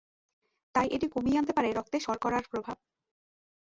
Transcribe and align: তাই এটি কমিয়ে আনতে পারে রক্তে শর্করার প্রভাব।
তাই 0.75 0.87
এটি 0.87 1.07
কমিয়ে 1.07 1.37
আনতে 1.37 1.53
পারে 1.53 1.69
রক্তে 1.71 1.97
শর্করার 1.99 2.43
প্রভাব। 2.51 2.77